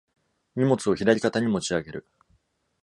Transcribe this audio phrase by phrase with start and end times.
[0.55, 2.07] 荷物を左肩に持ち上げる。